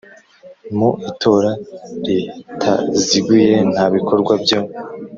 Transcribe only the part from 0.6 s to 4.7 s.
Mu itora ritaziguye nta bikorwa byo